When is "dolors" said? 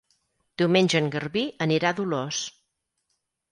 2.01-2.43